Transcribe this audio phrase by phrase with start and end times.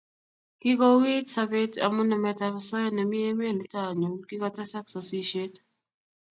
[0.61, 5.53] Kikouit sobet amu nametab osoya nemi emet nito anyun kikotes ak sosisiet